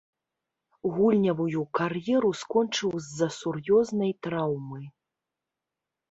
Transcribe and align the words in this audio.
Гульнявую 0.93 1.63
кар'еру 1.79 2.31
скончыў 2.41 2.89
з-за 3.07 3.27
сур'ёзнай 3.39 4.11
траўмы. 4.29 4.81